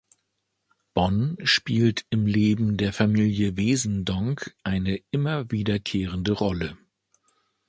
[0.95, 6.75] Bonn spielt im Leben der Familie Wesendonck eine immer wiederkehrende Rolle.